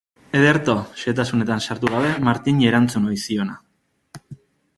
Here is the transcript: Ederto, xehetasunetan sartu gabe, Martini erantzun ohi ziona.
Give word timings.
Ederto, 0.37 0.75
xehetasunetan 1.01 1.61
sartu 1.67 1.91
gabe, 1.97 2.15
Martini 2.29 2.71
erantzun 2.71 3.07
ohi 3.13 3.21
ziona. 3.27 3.61